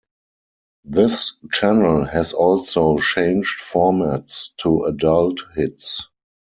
This 0.83 1.35
channel 1.51 2.05
has 2.05 2.33
also 2.33 2.97
changed 2.97 3.59
formats 3.59 4.49
to 4.57 4.85
Adult 4.85 5.41
Hits. 5.55 6.07